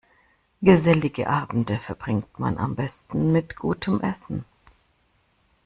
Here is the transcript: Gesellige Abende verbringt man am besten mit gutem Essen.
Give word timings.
Gesellige 0.63 1.27
Abende 1.29 1.77
verbringt 1.77 2.39
man 2.39 2.57
am 2.57 2.73
besten 2.73 3.31
mit 3.31 3.55
gutem 3.55 4.01
Essen. 4.01 4.45